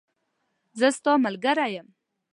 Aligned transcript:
زه 0.79 0.87
ستاملګری 0.97 1.69
یم 1.75 1.87